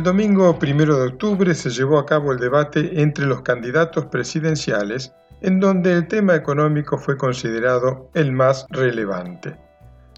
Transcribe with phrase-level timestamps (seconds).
[0.00, 5.12] El domingo primero de octubre se llevó a cabo el debate entre los candidatos presidenciales,
[5.42, 9.58] en donde el tema económico fue considerado el más relevante.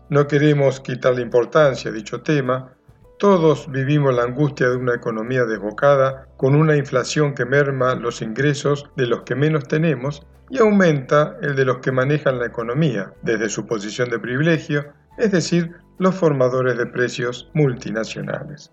[0.09, 2.73] No queremos quitarle importancia a dicho tema,
[3.19, 8.89] todos vivimos la angustia de una economía desbocada, con una inflación que merma los ingresos
[8.97, 13.49] de los que menos tenemos y aumenta el de los que manejan la economía, desde
[13.49, 18.71] su posición de privilegio, es decir, los formadores de precios multinacionales.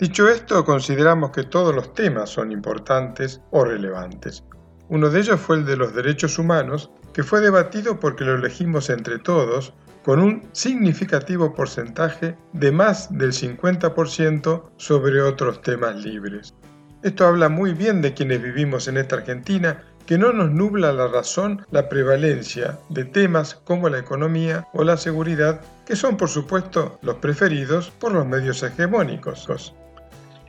[0.00, 4.42] Dicho esto, consideramos que todos los temas son importantes o relevantes.
[4.88, 8.88] Uno de ellos fue el de los derechos humanos, que fue debatido porque lo elegimos
[8.88, 16.54] entre todos con un significativo porcentaje de más del 50% sobre otros temas libres.
[17.02, 21.08] Esto habla muy bien de quienes vivimos en esta Argentina, que no nos nubla la
[21.08, 26.98] razón la prevalencia de temas como la economía o la seguridad, que son por supuesto
[27.02, 29.74] los preferidos por los medios hegemónicos.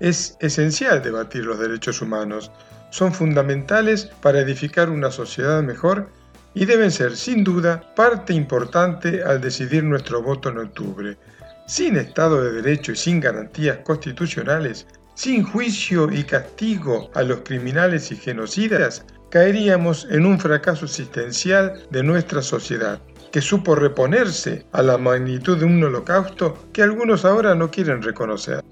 [0.01, 2.51] Es esencial debatir los derechos humanos,
[2.89, 6.09] son fundamentales para edificar una sociedad mejor
[6.55, 11.19] y deben ser, sin duda, parte importante al decidir nuestro voto en octubre.
[11.67, 18.11] Sin Estado de Derecho y sin garantías constitucionales, sin juicio y castigo a los criminales
[18.11, 22.99] y genocidas, caeríamos en un fracaso existencial de nuestra sociedad,
[23.31, 28.63] que supo reponerse a la magnitud de un holocausto que algunos ahora no quieren reconocer.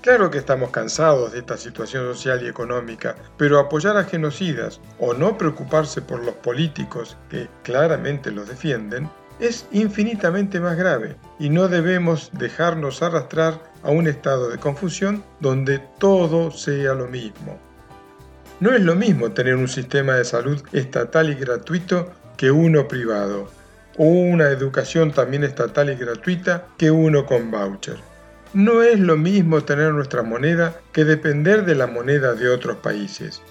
[0.00, 5.12] Claro que estamos cansados de esta situación social y económica, pero apoyar a genocidas o
[5.12, 9.10] no preocuparse por los políticos que claramente los defienden
[9.40, 15.80] es infinitamente más grave y no debemos dejarnos arrastrar a un estado de confusión donde
[15.98, 17.58] todo sea lo mismo.
[18.60, 23.48] No es lo mismo tener un sistema de salud estatal y gratuito que uno privado,
[23.96, 28.07] o una educación también estatal y gratuita que uno con voucher.
[28.54, 33.42] No es lo mismo tener nuestra moneda que depender de la moneda de otros países.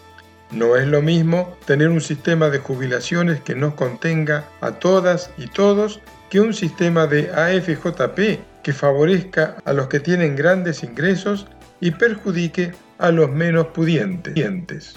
[0.52, 5.48] No es lo mismo tener un sistema de jubilaciones que nos contenga a todas y
[5.48, 6.00] todos
[6.30, 11.46] que un sistema de AFJP que favorezca a los que tienen grandes ingresos
[11.80, 14.96] y perjudique a los menos pudientes.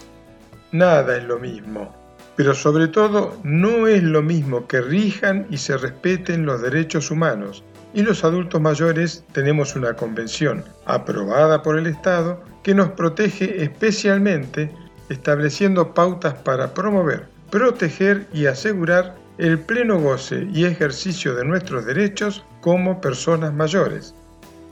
[0.73, 1.95] Nada es lo mismo,
[2.37, 7.65] pero sobre todo no es lo mismo que rijan y se respeten los derechos humanos,
[7.95, 14.71] y los adultos mayores tenemos una convención aprobada por el Estado que nos protege especialmente
[15.09, 22.45] estableciendo pautas para promover, proteger y asegurar el pleno goce y ejercicio de nuestros derechos
[22.61, 24.15] como personas mayores.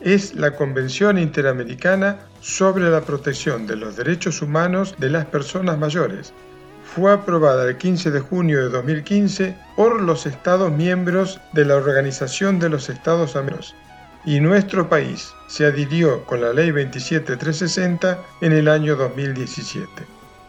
[0.01, 6.33] Es la Convención Interamericana sobre la Protección de los Derechos Humanos de las Personas Mayores,
[6.95, 12.59] fue aprobada el 15 de junio de 2015 por los Estados miembros de la Organización
[12.59, 13.75] de los Estados Americanos
[14.25, 19.89] y nuestro país se adhirió con la Ley 27360 en el año 2017.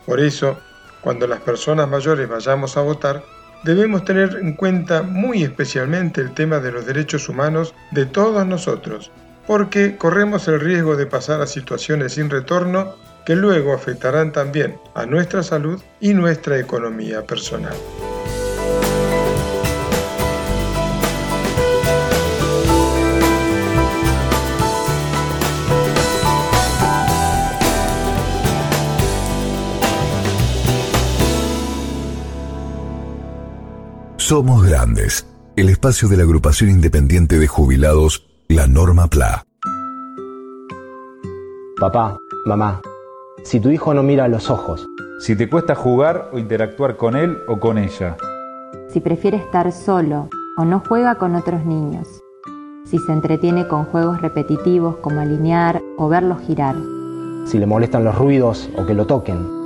[0.06, 0.60] Por eso,
[1.02, 3.24] cuando las personas mayores vayamos a votar,
[3.64, 9.12] debemos tener en cuenta muy especialmente el tema de los derechos humanos de todos nosotros,
[9.46, 12.96] porque corremos el riesgo de pasar a situaciones sin retorno
[13.30, 17.76] que luego afectarán también a nuestra salud y nuestra economía personal.
[34.18, 39.46] Somos Grandes, el espacio de la agrupación independiente de jubilados, la Norma PLA.
[41.80, 42.18] Papá,
[42.48, 42.82] mamá,
[43.44, 44.88] si tu hijo no mira a los ojos,
[45.20, 48.18] si te cuesta jugar o interactuar con él o con ella,
[48.90, 52.22] si prefiere estar solo o no juega con otros niños,
[52.86, 56.76] si se entretiene con juegos repetitivos como alinear o verlos girar,
[57.46, 59.60] si le molestan los ruidos o que lo toquen,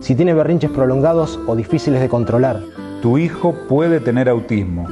[0.00, 2.60] si tiene berrinches prolongados o difíciles de controlar,
[3.02, 4.86] tu hijo puede tener autismo.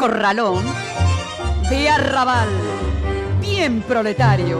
[0.00, 0.64] corralón
[1.68, 2.48] de arrabal,
[3.60, 4.58] bien proletario.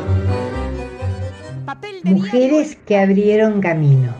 [2.05, 4.13] Mujeres que abrieron camino.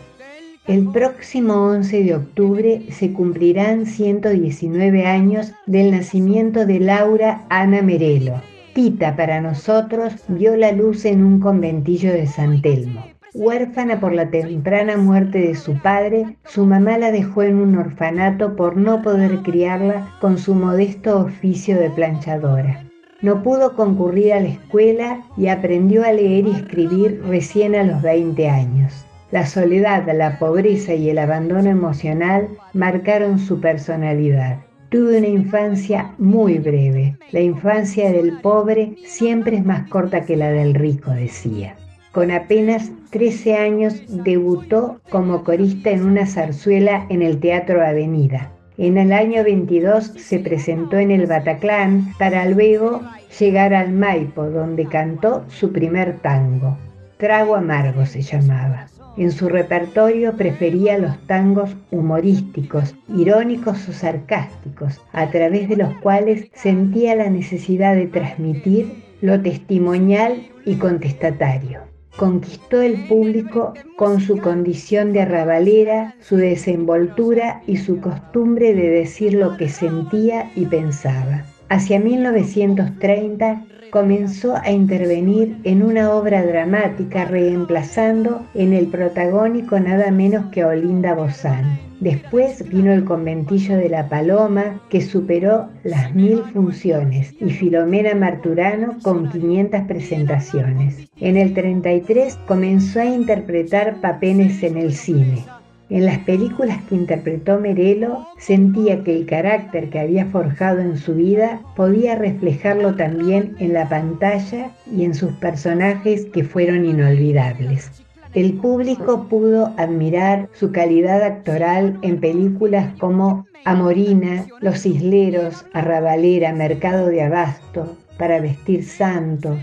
[0.67, 8.41] El próximo 11 de octubre se cumplirán 119 años del nacimiento de Laura Ana Merelo.
[8.73, 13.05] Tita para nosotros vio la luz en un conventillo de San Telmo.
[13.35, 18.57] Huérfana por la temprana muerte de su padre, su mamá la dejó en un orfanato
[18.57, 22.90] por no poder criarla con su modesto oficio de planchadora.
[23.23, 28.01] No pudo concurrir a la escuela y aprendió a leer y escribir recién a los
[28.01, 29.05] 20 años.
[29.31, 34.59] La soledad, la pobreza y el abandono emocional marcaron su personalidad.
[34.89, 37.17] Tuve una infancia muy breve.
[37.31, 41.77] La infancia del pobre siempre es más corta que la del rico, decía.
[42.11, 48.51] Con apenas 13 años debutó como corista en una zarzuela en el Teatro Avenida.
[48.79, 53.03] En el año 22 se presentó en el Bataclán para luego
[53.39, 56.77] llegar al Maipo, donde cantó su primer tango.
[57.19, 58.87] Trago amargo se llamaba.
[59.17, 66.49] En su repertorio prefería los tangos humorísticos, irónicos o sarcásticos, a través de los cuales
[66.55, 75.15] sentía la necesidad de transmitir lo testimonial y contestatario conquistó el público con su condición
[75.15, 81.45] de arrabalera, su desenvoltura y su costumbre de decir lo que sentía y pensaba.
[81.71, 83.63] Hacia 1930
[83.93, 91.15] comenzó a intervenir en una obra dramática reemplazando en el protagónico nada menos que Olinda
[91.15, 91.79] Bozán.
[92.01, 98.97] Después vino el conventillo de la Paloma, que superó las mil funciones, y Filomena Marturano
[99.05, 101.09] con 500 presentaciones.
[101.21, 105.45] En el 33 comenzó a interpretar papeles en el cine.
[105.91, 111.17] En las películas que interpretó Merelo, sentía que el carácter que había forjado en su
[111.17, 117.91] vida podía reflejarlo también en la pantalla y en sus personajes que fueron inolvidables.
[118.35, 127.09] El público pudo admirar su calidad actoral en películas como Amorina, Los Isleros, Arrabalera, Mercado
[127.09, 129.59] de Abasto, Para Vestir Santo,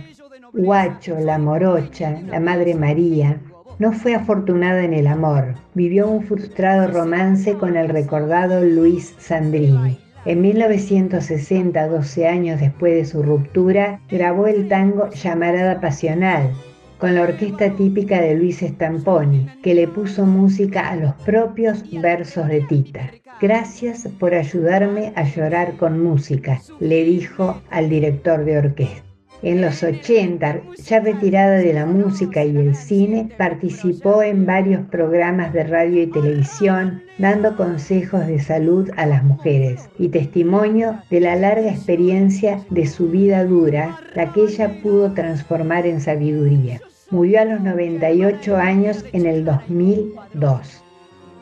[0.53, 3.39] Huacho, La Morocha, La Madre María.
[3.79, 5.53] No fue afortunada en el amor.
[5.75, 10.00] Vivió un frustrado romance con el recordado Luis Sandrini.
[10.25, 16.51] En 1960, 12 años después de su ruptura, grabó el tango Llamarada Pasional,
[16.98, 22.48] con la orquesta típica de Luis Stamponi, que le puso música a los propios versos
[22.48, 23.12] de Tita.
[23.39, 29.06] Gracias por ayudarme a llorar con música, le dijo al director de orquesta.
[29.44, 35.53] En los 80, ya retirada de la música y el cine, participó en varios programas
[35.53, 41.36] de radio y televisión, dando consejos de salud a las mujeres y testimonio de la
[41.36, 46.82] larga experiencia de su vida dura, la que ella pudo transformar en sabiduría.
[47.12, 50.84] Murió a los 98 años en el 2002.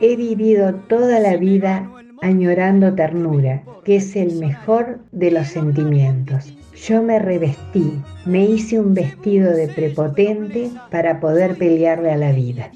[0.01, 1.89] He vivido toda la vida
[2.25, 6.51] añorando ternura, que es el mejor de los sentimientos.
[6.75, 12.71] Yo me revestí, me hice un vestido de prepotente para poder pelearle a la vida.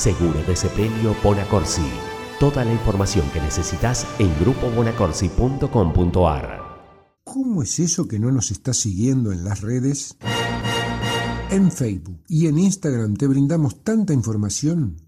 [0.00, 1.86] Seguro de Sepelio Bonacorsi.
[2.38, 7.20] Toda la información que necesitas en grupobonacorsi.com.ar.
[7.22, 10.16] ¿Cómo es eso que no nos está siguiendo en las redes?
[11.50, 15.02] En Facebook y en Instagram te brindamos tanta información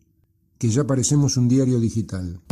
[0.59, 2.43] que ya parecemos un diario digital.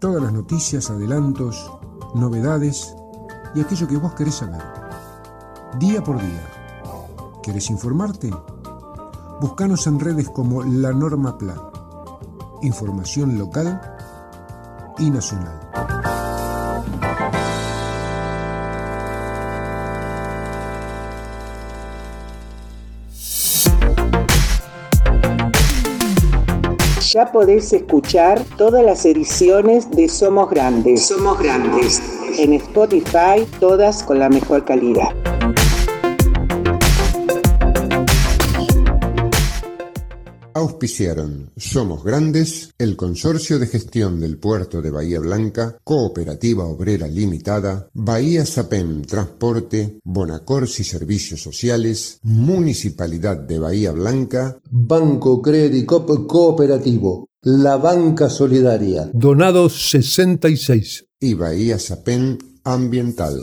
[0.00, 1.70] Todas las noticias, adelantos,
[2.14, 2.94] novedades
[3.54, 4.62] y aquello que vos querés saber.
[5.78, 6.50] Día por día.
[7.42, 8.30] ¿Querés informarte?
[9.40, 11.56] Búscanos en redes como La Norma PLA.
[12.60, 13.80] Información local
[14.98, 15.58] y nacional.
[27.10, 31.06] Ya podés escuchar todas las ediciones de Somos Grandes.
[31.06, 32.02] Somos Grandes.
[32.38, 35.29] En Spotify, todas con la mejor calidad.
[40.54, 47.88] Auspiciaron Somos Grandes, el Consorcio de Gestión del Puerto de Bahía Blanca, Cooperativa Obrera Limitada,
[47.94, 58.28] Bahía Sapem Transporte, Bonacorsi Servicios Sociales, Municipalidad de Bahía Blanca, Banco Credicop Cooperativo, la banca
[58.28, 59.10] solidaria.
[59.12, 61.06] Donados 66.
[61.20, 63.42] y Bahía Sapem Ambiental.